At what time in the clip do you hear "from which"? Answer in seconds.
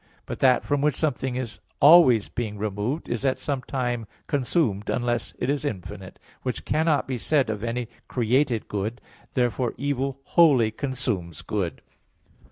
0.65-0.95